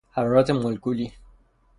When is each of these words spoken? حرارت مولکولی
حرارت 0.15 0.49
مولکولی 0.51 1.11